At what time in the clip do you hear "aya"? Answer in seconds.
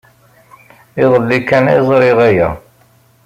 2.27-2.49